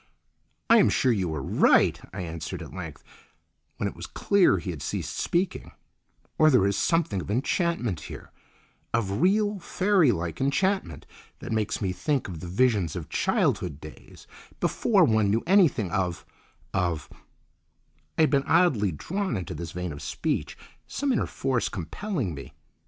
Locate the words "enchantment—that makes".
10.41-11.83